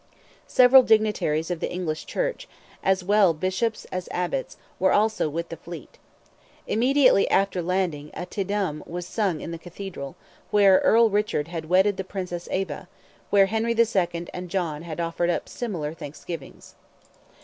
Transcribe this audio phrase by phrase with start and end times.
[0.47, 2.47] Several dignitaries of the English Church,
[2.83, 5.99] as well Bishops as Abbots, were also with the fleet.
[6.65, 10.15] Immediately after landing, a Te Deum was sung in the Cathedral,
[10.49, 12.87] where Earl Richard had wedded the Princess Eva,
[13.29, 14.27] where Henry II.
[14.33, 16.73] and John had offered up similar thanksgivings.